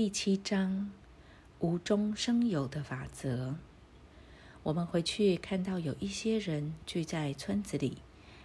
[0.00, 0.90] 第七章
[1.58, 3.56] 无中生有的法则。
[4.62, 7.98] 我们回去看到有一些人聚在村子里，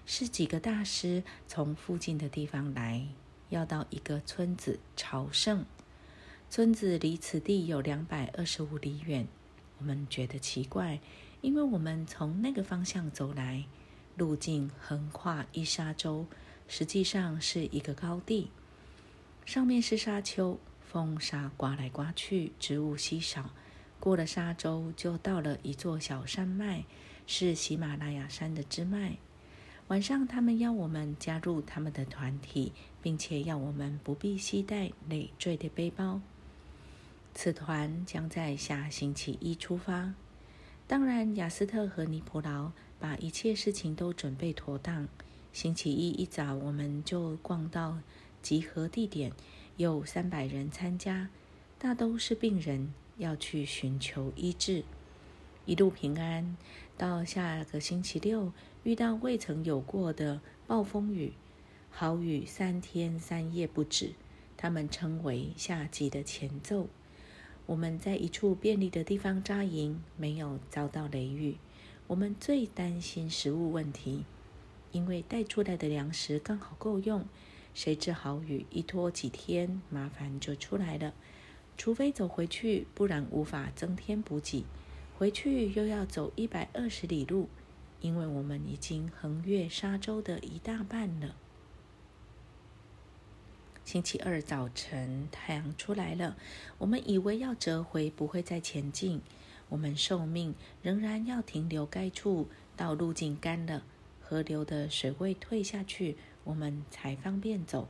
[0.06, 3.08] 是几个大师从附近的地方来，
[3.48, 5.64] 要到一个村子朝圣。
[6.50, 9.26] 村子离此地有两百二十五里远。
[9.78, 11.00] 我们觉得奇怪，
[11.40, 13.64] 因为我们从那个方向走来，
[14.18, 16.26] 路径横跨一沙洲，
[16.68, 18.50] 实际上是一个高地，
[19.46, 20.60] 上面是沙丘。
[20.96, 23.50] 风沙刮来刮去，植物稀少。
[24.00, 26.86] 过了沙洲，就到了一座小山脉，
[27.28, 29.18] 是喜马拉雅山的支脉。
[29.90, 32.72] 晚上，他们要我们加入他们的团体，
[33.02, 36.22] 并且要我们不必携带累赘的背包。
[37.34, 40.14] 此团将在下星期一出发。
[40.88, 42.72] 当然，雅斯特和尼普劳
[43.02, 45.10] 把一切事情都准备妥当。
[45.52, 47.98] 星期一一早，我们就逛到
[48.42, 49.34] 集合地点。
[49.78, 51.30] 有三百人参加，
[51.78, 54.86] 大都是病人，要去寻求医治。
[55.66, 56.56] 一路平安，
[56.98, 61.34] 到下个星期六遇到未曾有过的暴风雨，
[61.92, 64.14] 好雨三天三夜不止，
[64.56, 66.88] 他们称为夏季的前奏。
[67.66, 71.58] 我们在一处便利的地方扎营，没有遭到雷雨。
[72.08, 74.24] 我们最担心食物问题，
[74.94, 77.26] 因为带出来的粮食刚好够用。
[77.76, 81.14] 谁知好雨一拖几天，麻烦就出来了。
[81.78, 84.64] 除非走回去，不然无法增添补给。
[85.18, 87.50] 回去又要走一百二十里路，
[88.00, 91.36] 因为我们已经横越沙洲的一大半了。
[93.84, 96.38] 星期二早晨，太阳出来了，
[96.78, 99.22] 我们以为要折回，不会再前进。
[99.68, 103.84] 我们受命仍然要停留该处，到路径干了，
[104.22, 106.16] 河流的水位退下去。
[106.46, 107.90] 我们才方便走，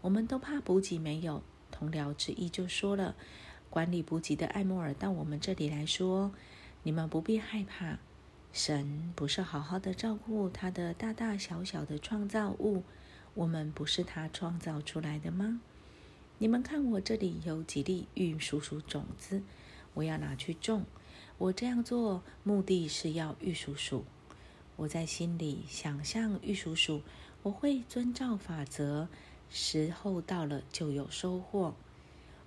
[0.00, 1.42] 我们都怕补给没有。
[1.70, 3.14] 同僚之一就说了
[3.68, 6.32] ：“管理补给的艾莫尔到我们这里来说，
[6.82, 7.98] 你们不必害怕。
[8.52, 12.82] 神不是好好的照顾他的大大小小的创造物，
[13.34, 15.60] 我们不是他创造出来的吗？
[16.38, 19.42] 你们看，我这里有几粒玉蜀黍种子，
[19.94, 20.86] 我要拿去种。
[21.36, 24.02] 我这样做目的是要玉蜀黍。
[24.76, 27.02] 我在心里想象玉蜀黍。”
[27.42, 29.08] 我会遵照法则，
[29.48, 31.74] 时候到了就有收获。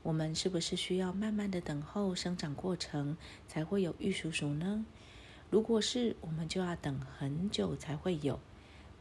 [0.04, 3.16] 我们是不是需要慢慢的等候生长过程，
[3.48, 4.86] 才会有玉蜀黍呢？
[5.50, 8.40] 如果是，我们就要等很久才会有。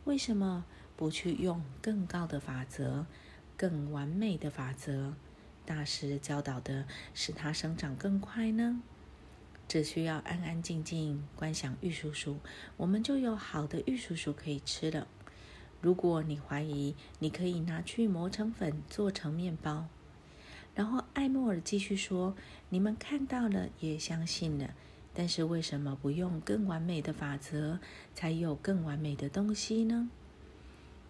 [0.04, 0.64] 为什么
[0.96, 3.06] 不去用更高的法则、
[3.56, 5.14] 更完美的法则？
[5.66, 8.80] 大师教导的使它生长更快呢？
[9.68, 12.36] 只需要安安静静观想玉蜀黍，
[12.76, 15.06] 我们就有好的玉蜀黍可以吃了。
[15.80, 19.86] 如果你怀疑，你可以拿去磨成粉做成面包。
[20.74, 22.34] 然后艾莫尔继续说
[22.70, 24.74] ：“你们看到了，也相信了，
[25.12, 27.78] 但是为什么不用更完美的法则，
[28.14, 30.10] 才有更完美的东西呢？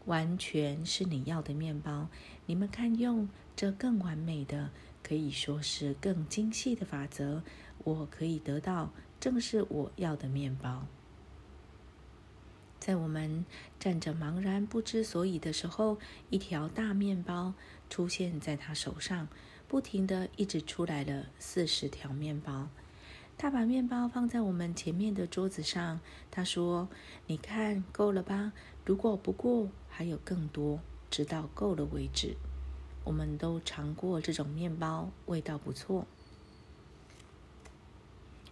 [0.07, 2.09] 完全是你要的面包。
[2.47, 4.71] 你们看，用这更完美的，
[5.03, 7.43] 可以说是更精细的法则，
[7.85, 10.87] 我可以得到，正是我要的面包。”
[12.81, 13.45] 在我们
[13.79, 15.99] 站着茫然不知所以的时候，
[16.31, 17.53] 一条大面包
[17.91, 19.29] 出现在他手上，
[19.69, 22.69] 不停的一直出来了四十条面包。
[23.37, 26.89] 他把面包放在我们前面的桌子上，他说
[27.29, 28.53] ：“你看，够了吧？
[28.85, 30.81] 如果不够，还有更多，
[31.11, 32.35] 直到够了为止。”
[33.05, 36.07] 我们都尝过这种面包，味道不错。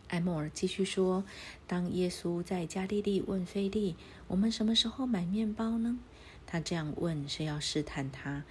[0.08, 1.22] 艾莫尔继续说
[1.68, 3.94] ：“当耶稣在加利利问菲利，
[4.26, 5.98] 我们什么时候买面包呢？
[6.46, 8.44] 他这样问是要试探他。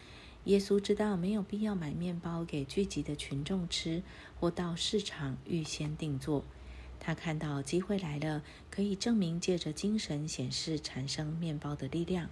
[0.46, 4.04] 耶稣知道没有必要买面包给聚集的群众吃，
[4.40, 6.46] 或到市场预先定做。
[7.00, 12.30] 他看到机会来了，可以证明借着精神显示产生面包的力量。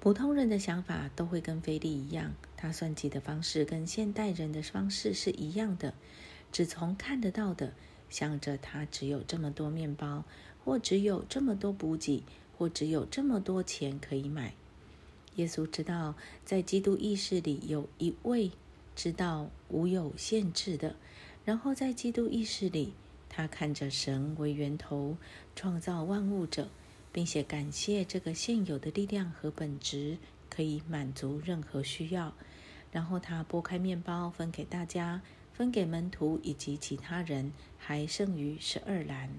[0.00, 5.94] 普通人的想法都会跟菲利一样，他算计的方式跟现代人的方式是一样的。”
[6.52, 7.72] 只从看得到的
[8.10, 10.22] 想着他只有这么多面包，
[10.62, 12.22] 或只有这么多补给，
[12.58, 14.52] 或只有这么多钱可以买。
[15.36, 16.14] 耶稣知道，
[16.44, 18.52] 在基督意识里有一位
[18.94, 20.94] 知道无有限制的，
[21.46, 22.92] 然后在基督意识里，
[23.30, 25.16] 他看着神为源头
[25.56, 26.68] 创造万物者，
[27.10, 30.18] 并且感谢这个现有的力量和本质
[30.50, 32.34] 可以满足任何需要。
[32.92, 35.22] 然后他拨开面包分给大家。
[35.62, 39.30] 分给门徒以及其他人，还剩余十二篮。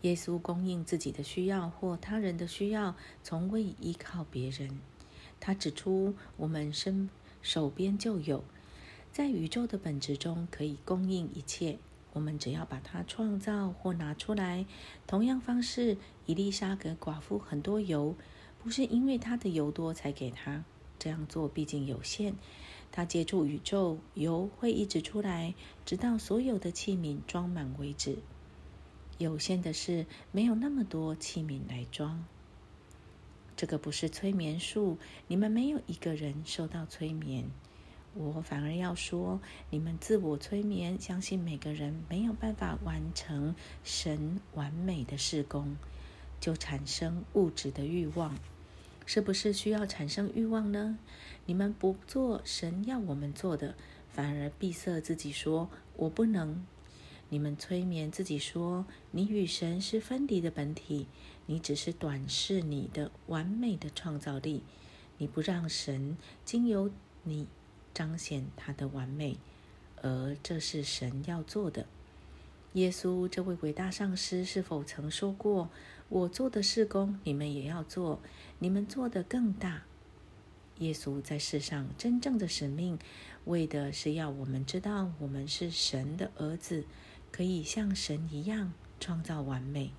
[0.00, 4.80] 耶稣供应自己的需要或他人的需要，从未依靠别人。
[5.38, 7.10] 他指出，我们身
[7.42, 8.42] 手边就有，
[9.12, 11.76] 在宇宙的本质中可以供应一切。
[12.14, 14.64] 我们只要把它创造或拿出来。
[15.06, 18.16] 同样方式，伊丽莎给寡妇很多油，
[18.58, 20.64] 不是因为她的油多才给她。
[20.98, 22.34] 这样做毕竟有限。
[22.92, 25.54] 它接触宇宙，油会一直出来，
[25.84, 28.18] 直到所有的器皿装满为止。
[29.18, 32.24] 有限的是没有那么多器皿来装。
[33.56, 34.96] 这个不是催眠术，
[35.28, 37.44] 你们没有一个人受到催眠。
[38.14, 39.38] 我反而要说，
[39.68, 43.54] 你们自我催眠，相信每个人没有办法完成
[43.84, 45.76] 神完美的事工，
[46.40, 48.34] 就产生物质的欲望。
[49.12, 50.96] 是不是需要产生欲望呢？
[51.46, 53.74] 你们不做神要我们做的，
[54.08, 56.64] 反而闭塞自己，说我不能。
[57.28, 61.08] 你们催眠自己说，你与神是分离的本体，
[61.46, 64.62] 你只是短视你的完美的创造力，
[65.18, 66.88] 你不让神经由
[67.24, 67.48] 你。
[67.92, 69.36] 彰显他的完美，
[70.00, 71.86] 而这是神要做的。
[72.74, 75.68] 耶稣这位伟大上师是否曾说过
[76.10, 78.20] ：“我做的事工，你们也要做，
[78.58, 79.84] 你们做的更大。”
[80.80, 82.98] 耶稣在世上真正的使命，
[83.44, 86.84] 为的是要我们知道，我们是神的儿子，
[87.30, 89.92] 可以像神一样创造完美。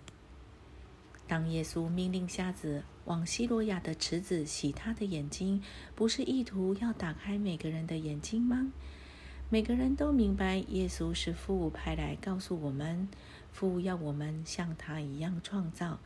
[1.28, 5.64] 当耶稣命令瞎子往希罗亚的池子洗他的眼睛，
[5.96, 8.74] 不是意图要打开每个人的眼睛吗？
[9.50, 13.08] 每个人都明白，耶稣是父派来告诉我们，
[13.52, 16.00] 父要我们像他一样创造，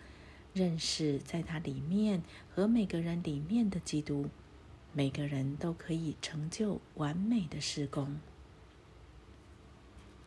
[0.54, 2.22] 认识在他里面
[2.54, 4.30] 和每个人里面的基督，
[4.94, 8.20] 每个人都可以成就完美的施工。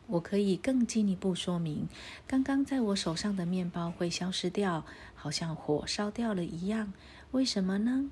[0.07, 1.87] 我可以更进一步说明，
[2.25, 4.83] 刚刚在我手上的面包会消失掉，
[5.13, 6.93] 好像火烧掉了一样。
[7.31, 8.09] 为什么呢？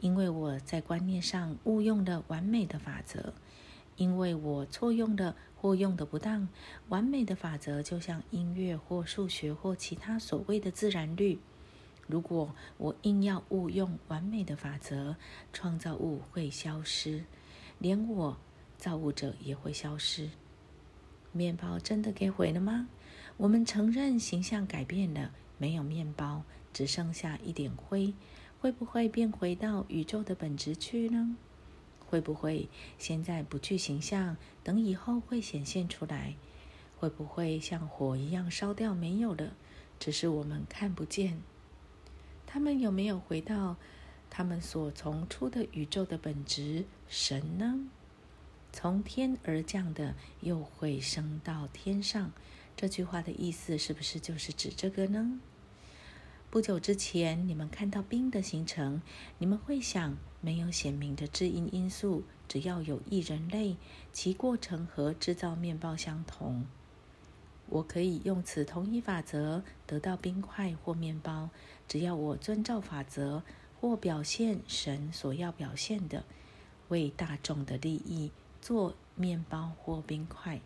[0.00, 3.32] 因为我在观念上误用了完美的法则，
[3.98, 6.48] 因为我错用了或用的不当。
[6.88, 11.38] 完美的法则就像音乐或数学或其他所谓的自然律。
[12.06, 15.16] 如果我硬要误用完美的法则，
[15.52, 17.24] 创造物会消失，
[17.78, 18.38] 连我
[18.78, 20.30] 造物者也会消失。
[21.32, 22.88] 面包真的给毁了吗？
[23.36, 26.42] 我们承认形象改变了，没有面包，
[26.72, 28.14] 只剩下一点灰，
[28.58, 31.36] 会不会变回到宇宙的本质去呢？
[32.08, 32.68] 会不会
[32.98, 36.34] 现在不具形象，等以后会显现出来？
[36.98, 39.52] 会不会像火一样烧掉没有了？
[40.00, 41.40] 只是我们看不见。
[42.46, 43.76] 他们有没有回到
[44.30, 47.86] 他们所从出的宇宙的本质神呢？
[48.72, 52.32] 从天而降的又会升到天上，
[52.76, 55.38] 这句话的意思是不是就是指这个呢？
[56.50, 59.02] 不久之前，你们看到冰的形成，
[59.36, 63.76] 你们会想，没有显明的致因因素，只要有一人类，
[64.14, 66.64] 其过程和制造面包相同。
[67.68, 71.50] 我可以用此同一法则得到冰块或面包，
[71.86, 73.42] 只要我遵照法则
[73.78, 76.24] 或表现神所要表现的，
[76.88, 78.30] 为大众的利益。
[78.60, 80.60] 做面包或冰块，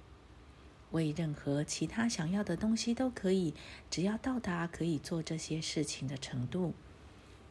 [0.92, 3.52] 为任何其他想要的东西都可以，
[3.90, 6.72] 只要到达可以做这些事情的程度。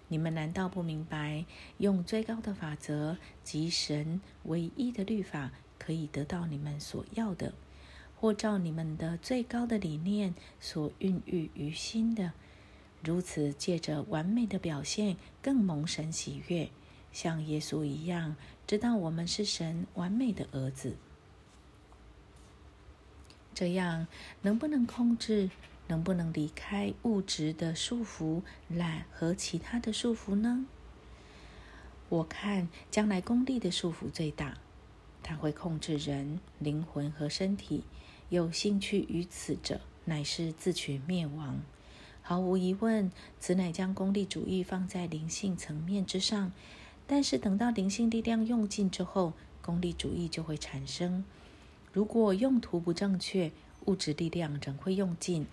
[0.08, 1.46] 你们难道不明白，
[1.78, 7.54] 用最高的法则及神唯一的律法，可以得到你们所要的，
[8.20, 12.34] 或照你们的最高的理念所孕育于心的，
[13.04, 16.70] 如此借着完美的表现，更蒙神喜悦。
[17.14, 18.36] 像耶稣一样，
[18.68, 20.98] 知道我们是神完美的儿子。
[23.62, 24.08] 这样
[24.42, 25.52] 能不能控制？
[25.88, 30.66] 能不能离开物质的束缚、懒和其他的束缚呢？
[32.10, 34.58] 我看将来功利的束缚最大，
[35.22, 37.84] 它会控制人灵魂和身体。
[38.30, 41.62] 有兴趣于此者，乃是自取灭亡。
[42.24, 46.52] 毫无疑问，此乃将功利主义放在灵性层面之上。
[47.06, 51.24] 但是等到灵性力量用尽之后，功利主义就会产生。
[51.94, 53.52] 如果用途不正确，
[53.86, 55.46] 物质力量仍会用尽。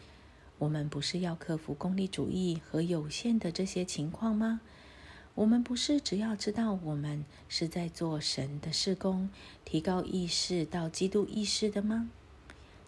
[0.58, 4.60] 我们不是要克服功利主义和有限的这些情况吗？
[5.34, 9.30] 我们不是只要知道我们是在做神的事工，
[9.64, 12.10] 提高意识到基督意识的吗？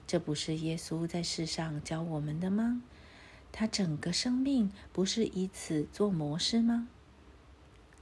[0.06, 2.82] 这不是耶稣在世上教我们的吗？
[3.52, 6.88] 他整个生命不是以此做模式吗？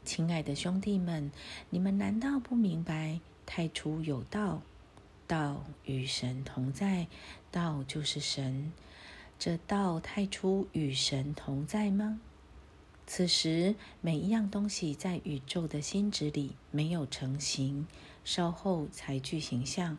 [0.05, 1.31] 亲爱的兄弟们，
[1.69, 4.62] 你们难道不明白太初有道，
[5.29, 7.07] 道与神同在，
[7.51, 8.73] 道就是神。
[9.39, 12.19] 这道太初与神同在吗？
[13.07, 17.87] 此时每一样东西在宇宙的心质里没有成形，
[18.25, 19.99] 稍后才具形象。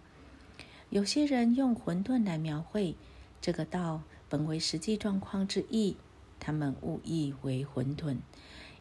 [0.90, 2.96] 有些人用混沌来描绘
[3.40, 5.96] 这个道，本为实际状况之意，
[6.40, 8.18] 他们误译为混沌，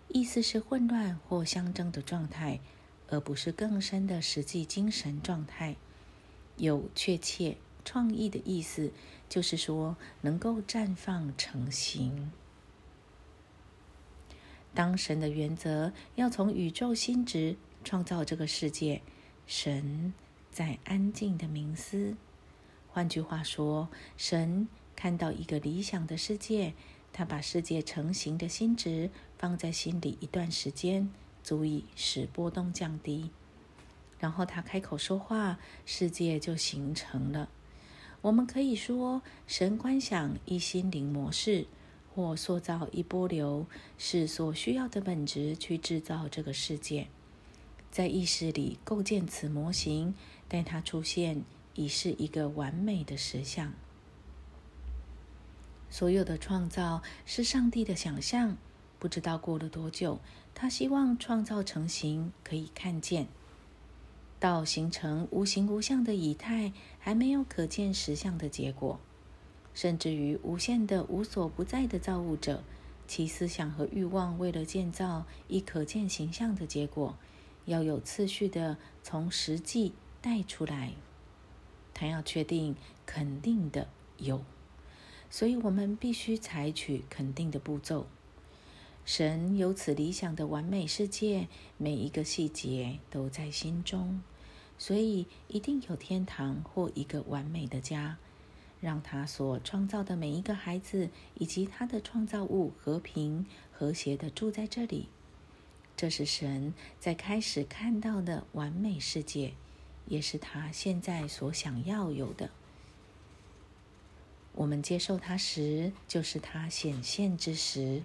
[0.08, 2.60] 意思是混乱或相争的状态，
[3.10, 5.76] 而不是更深的实际精神状态。
[6.58, 8.92] 有确切创意的意思，
[9.28, 12.30] 就是说能够绽放成型。
[14.74, 19.02] 当神的原则要从宇宙心值创造这个世界，
[19.46, 20.12] 神
[20.52, 22.16] 在安静的冥思。
[22.88, 26.74] 换句话说，神看到一个理想的世界，
[27.12, 31.10] 他把世界成型的心值放在心里一段时间，
[31.42, 33.30] 足以使波动降低。
[34.18, 37.48] 然后他开口说话，世界就形成了。
[38.22, 41.66] 我们可以说，神观想一心灵模式。
[42.14, 43.64] 或塑造一波流
[43.96, 47.06] 是所需要的本质去制造这个世界，
[47.92, 50.16] 在意识里构建此模型，
[50.48, 51.44] 待它出现
[51.74, 53.72] 已是一个完美的实相。
[55.88, 58.56] 所有的创造是上帝的想象，
[58.98, 60.18] 不知道过了多久，
[60.56, 63.28] 他希望创造成型，可以看见，
[64.40, 69.00] 到形成无形无相的以太，还没有可见实相的结果。
[69.74, 72.62] 甚至于无限的无所不在的造物者，
[73.06, 77.16] 其思想和欲望为了建造一可见形象的结果，
[77.64, 80.92] 要有次序的从实际带出来。
[81.94, 82.76] 他要确定
[83.06, 84.44] 肯定的有，
[85.30, 88.06] 所以我们必须采取肯定的步骤。
[89.08, 91.48] 神有此理想的完美世界，
[91.78, 94.20] 每一个细节都在心中，
[94.76, 98.18] 所以一定有天堂或一个完美的家。
[98.82, 105.08] 让他所创造的每一个孩子以及他的创造物和平和谐的住在这里，
[105.96, 109.54] 这是神在开始看到的完美世界，
[110.06, 112.50] 也是他现在所想要有的。
[114.52, 118.02] 我们接受它时，就是它显现之时。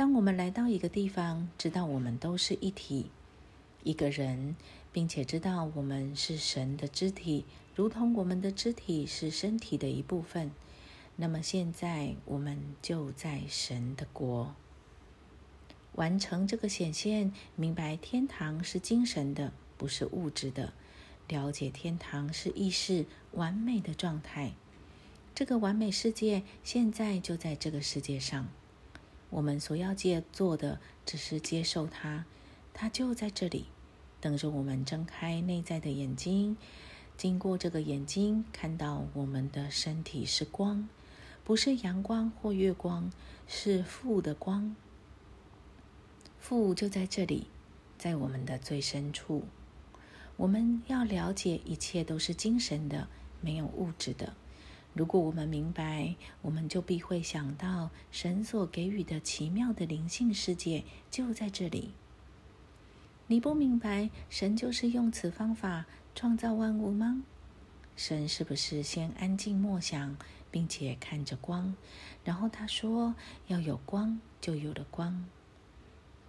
[0.00, 3.10] 当我们来到一个地方，知道我们都是一体，
[3.82, 4.56] 一个人，
[4.90, 7.44] 并且知道我们是神的肢体。
[7.74, 10.52] 如同我们的肢体是身体的一部分，
[11.16, 14.54] 那么现在我们就在神的国
[15.96, 20.72] 完成这个显现，明白天堂是精神的，不是物质的；
[21.28, 24.52] 了解天堂是意识完美的状态。
[25.34, 28.48] 这个完美世界现在就在这个世界上，
[29.30, 32.24] 我们所要借做的只是接受它，
[32.74, 33.66] 它就在这里，
[34.20, 36.56] 等着我们睁开内在的眼睛。
[37.16, 40.88] 经过这个眼睛，看到我们的身体是光，
[41.44, 43.10] 不是阳光或月光，
[43.46, 44.74] 是负的光。
[46.38, 47.46] 负就在这里，
[47.98, 49.44] 在我们的最深处。
[50.38, 53.08] 我们要了解，一切都是精神的，
[53.42, 54.34] 没有物质的。
[54.92, 61.92] 如果我们明白，我们就必会想到神所给予的奇妙的灵性世界就在这里。
[63.28, 65.86] 你不明白，神就是用此方法。
[66.12, 67.22] 创造万物吗？
[67.94, 70.16] 神是不是先安静默想，
[70.50, 71.74] 并且看着光，
[72.24, 73.14] 然后他说
[73.46, 75.24] 要有光，就有了光。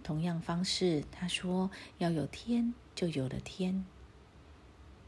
[0.04, 3.84] 同样方式，他说要有天，就有了天。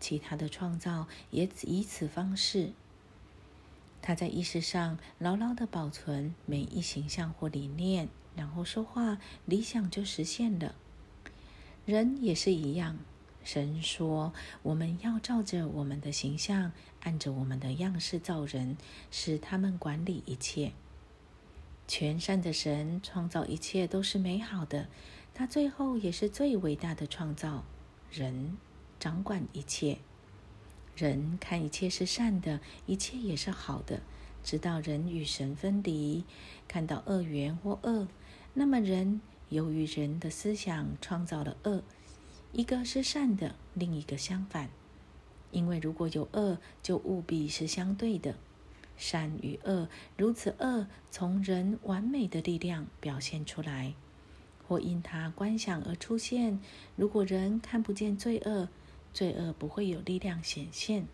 [0.00, 2.73] 其他的创造也以此方式。
[4.06, 10.75] 他在意识上牢牢的保存每一形象或理念，然后说话，理想就实现了。
[11.87, 12.99] 人也是一样。
[13.44, 18.76] 神说：“我们要照着我们的形象，按着我们的样式造人，
[19.11, 20.73] 使他们管理一切。
[21.88, 24.88] 全善的神创造一切都是美好的，
[25.32, 27.64] 他最后也是最伟大的创造。
[28.11, 28.58] 人
[29.00, 29.96] 掌管一切，
[30.97, 34.01] 人看一切是善的，一切也是好的。
[34.43, 36.25] 直到人与神分离，
[36.69, 38.07] 看到恶缘或恶，
[38.53, 41.83] 那么人由于人的思想创造了恶。”
[42.53, 44.71] 一个是善的，另一个相反。
[45.51, 48.37] 因为如果有恶，就务必是相对的。
[48.97, 53.95] 善与恶如此恶，从人完美的力量表现出来，
[54.69, 56.61] 或因他观想而出现。
[56.95, 58.69] 如果人看不见罪恶，
[59.14, 61.06] 罪恶不会有力量显现，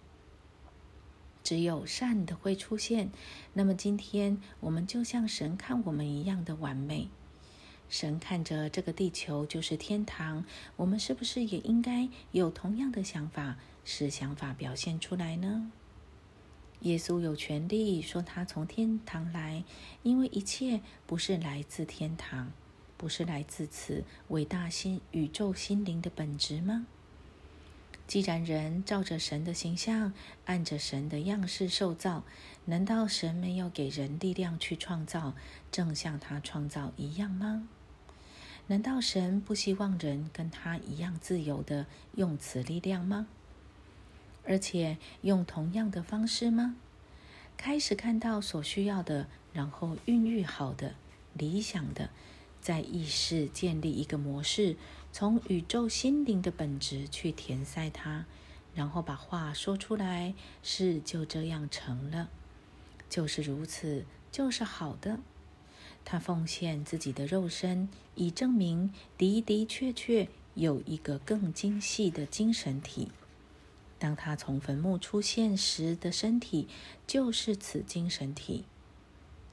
[1.45, 3.11] 只有善的会出现。
[3.53, 7.09] 那么今天我们就像神看我们一样的完美。
[7.91, 10.45] 神看着这个地球就是天堂，
[10.77, 15.71] 我们是不是也应该有同样的想法，使想法表现出来呢？
[16.81, 19.65] 耶稣有权利说他从天堂来，
[20.03, 22.53] 因为一切不是来自天堂，
[22.97, 26.87] 不是来自此伟大心宇宙心灵的本质吗？
[28.11, 30.13] 既然人照着神的形象，
[30.45, 32.25] 按着神的样式受造，
[32.65, 35.35] 难道神没有给人力量去创造，
[35.71, 37.69] 正像他创造一样吗？
[38.67, 41.87] 难道神不希望人跟他一样自由的
[42.17, 43.29] 用此力量吗？
[44.45, 46.75] 而且用同样的方式吗？
[47.57, 50.97] 开始看到所需要的，然后孕育好的、
[51.35, 52.11] 理想的，
[52.61, 54.75] 在意识建立一个模式。
[55.13, 58.27] 从宇宙心灵的本质去填塞它，
[58.75, 62.31] 然后把话说出来，事就这样成了，
[63.09, 65.19] 就是如此，就是好的。
[66.05, 73.11] 他奉献自己的肉身，以证明的的确确有一个更精细的精神体。
[73.99, 76.69] 当他从坟墓出现时的身体，
[77.07, 78.65] 就是此精神体。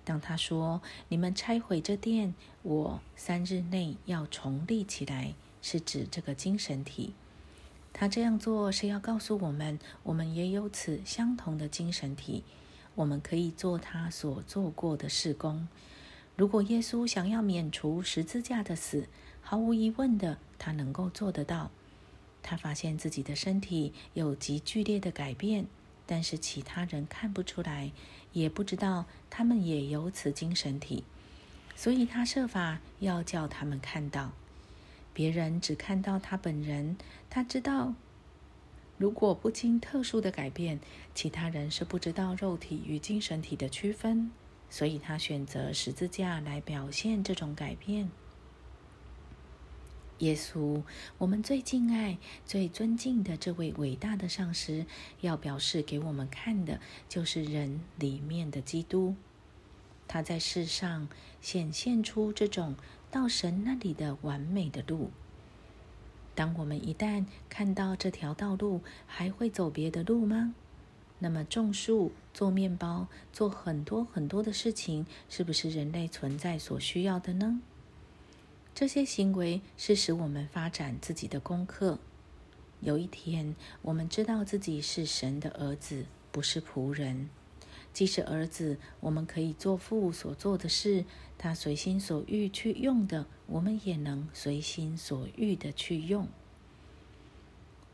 [0.05, 5.33] 当他说：“你们拆毁这殿，我三日内要重立起来。”
[5.69, 7.13] 是指这个精神体，
[7.91, 12.45] 他这样做是要告诉我们，我们也有此相同的精神体，
[12.95, 15.67] 我们可以做他所做过的事工。
[16.37, 19.09] 如果耶稣想要免除十字架的死，
[19.41, 21.69] 毫无疑问的，他能够做得到。
[22.41, 25.65] 他发现自己的身体有极剧烈的改变，
[26.05, 27.91] 但是其他人看不出来，
[28.31, 31.03] 也不知道他们也有此精神体，
[31.75, 34.31] 所以他设法要叫他们看到。
[35.17, 36.95] 别人只看到他本人，
[37.27, 37.95] 他知道，
[38.99, 40.79] 如果不经特殊的改变，
[41.15, 44.29] 其他人是不知道肉体与精神体的区分，
[44.69, 48.11] 所以他选择十字架来表现这种改变。
[50.19, 50.83] 耶稣，
[51.17, 54.85] 我们最敬爱、最尊敬的这位伟大的上师，
[55.21, 59.15] 要表示给我们看的，就是人里面的基督。
[60.07, 61.09] 他在世上
[61.41, 62.75] 显现出这种。
[63.09, 65.11] 到神那里的完美的路。
[66.35, 70.53] 当我们一旦看到这条道路，还会走别的路吗？
[71.19, 77.59] 那么种树、做面包、做很多很多的事情，是不是人类存在所需要的呢？
[78.75, 81.97] 这些行为是使我们发展自己的功课。
[82.81, 87.29] 有一天，我们知道自己是神的儿子，不是仆人。
[87.97, 91.03] 即使儿子，我们可以做父所做的事，
[91.35, 96.27] 他随心所欲去用的，我们也能随心所欲的去用。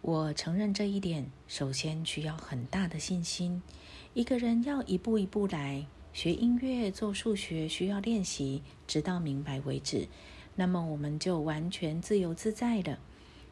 [0.01, 3.61] 我承认这一点，首先需要很大的信心。
[4.13, 10.09] 一个人要一步一步来，学音乐、做数学需要练习，直到明白为止。
[10.57, 12.99] 那么我们就完全自由自在了。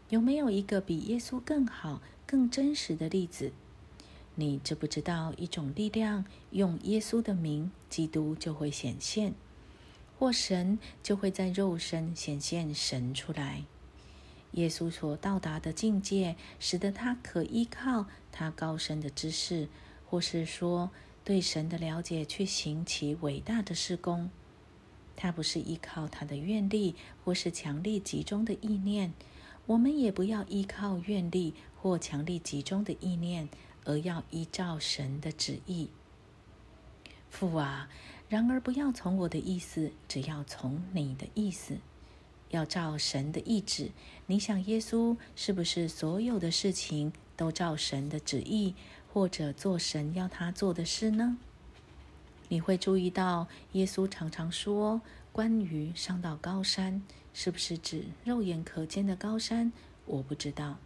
[0.10, 3.54] 有没有一个比耶稣更好、更真实的例子？
[4.36, 9.34] 你知不知道一种力量，用耶稣的名，基督就会显现，
[10.18, 13.66] 或神就会在肉身显现神出来。
[14.54, 19.68] 耶稣所到达的境界，使得他可依靠他高深的知识，
[20.06, 20.90] 或是说
[21.24, 24.30] 对神的了解，去行其伟大的事工。
[25.16, 29.14] 他不是依靠他的愿力，或是强力集中的意念。
[29.68, 33.48] 我们也不要依靠愿力或强力集中的意念。
[33.86, 35.90] 而要依照神的旨意，
[37.30, 37.90] 父啊！
[38.30, 41.78] 然而不要从我的意思，只要从你的意思，
[42.50, 43.92] 要照神的意志。
[44.28, 48.74] 你想，耶稣是不是所有的事情都照神的旨意，
[49.12, 51.38] 或者做神要他做的事呢？
[52.48, 57.02] 你会注意到，耶稣常常说关于上到高山，
[57.34, 59.74] 是不是指肉眼可见的高山？
[60.06, 60.78] 我不知道。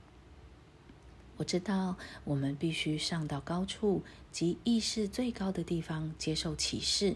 [1.38, 7.16] 我知道，我们必须上到高处，即意识最高的地方，接受启示。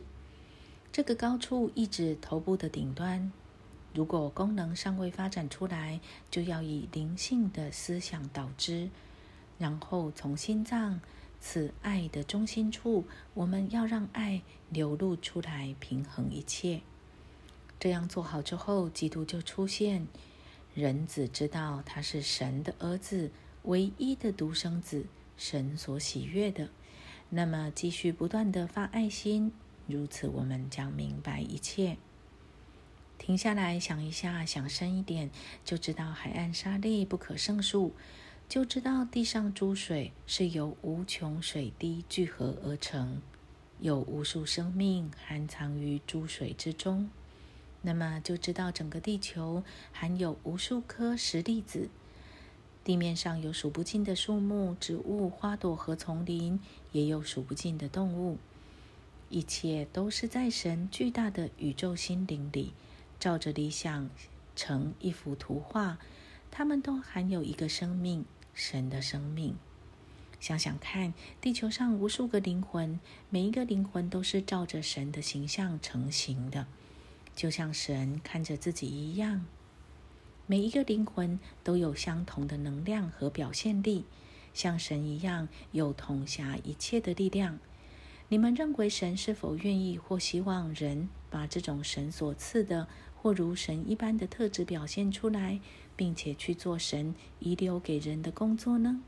[0.92, 3.32] 这个高处意指头部的顶端。
[3.94, 8.90] 如果功能尚未发展出来，就要以灵性的思想导之，
[9.58, 11.00] 然后从心脏
[11.40, 16.82] 此爱的中心处，我们要让爱流露出来，平衡一切。
[17.80, 20.06] 这样做好之后，基督就出现。
[20.76, 23.32] 人子知道他是神的儿子。
[23.64, 25.06] 唯一的独生子，
[25.38, 26.70] 神所喜悦的，
[27.30, 29.52] 那么继续不断的发爱心，
[29.86, 31.98] 如此我们将明白一切。
[33.18, 35.30] 停下来想一下，想深一点，
[35.66, 37.94] 就知道海岸沙粒不可胜数，
[38.48, 43.22] 就知道地上诸水是由无穷水滴聚合而成，
[43.80, 47.10] 有无数生命含藏于诸水之中，
[47.82, 51.90] 那么就知道整个地球含有无数颗石粒子。
[52.84, 56.60] 地面上有数不尽的树木、植物、花朵和丛林，
[56.92, 58.38] 也有数不尽的动物。
[59.30, 62.74] 一切都是在神巨大的宇宙心灵里，
[63.20, 64.10] 照着理想
[64.56, 66.00] 成一幅图画，
[66.50, 69.56] 他们都含有一个生命——神的生命。
[70.40, 76.66] 想想看，地球上无数个灵魂，每一个灵魂都是照着神的形象成型的，
[77.36, 79.46] 就像神看着自己一样。
[80.52, 84.06] 每一个灵魂都有相同的能量和表现力，
[84.52, 87.60] 像神一样有统辖一切的力量。
[88.30, 95.60] 你们认为神是否愿意或希望人把这种神所赐的或如神一般的特质表现出来，
[95.96, 99.02] 并且去做神遗留给人的工作呢？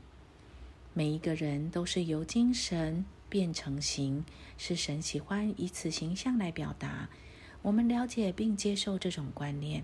[0.94, 4.24] 每一个人都是由精神变成形，
[4.56, 7.08] 是神喜欢以此形象来表达。
[7.62, 9.82] 我们了解并接受这种观念。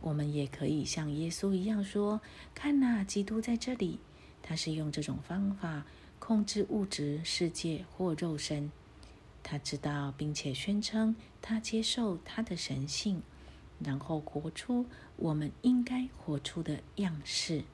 [0.00, 2.20] 我们也可以像耶稣一样说
[2.54, 3.98] ：“看呐，基督在这里。
[4.42, 5.84] 他是用这种方法
[6.18, 8.70] 控制物质世界或肉身。
[9.42, 13.22] 他知道并且宣称他接受他的神性，
[13.78, 14.86] 然后活出
[15.16, 17.64] 我们应该活出的样式。”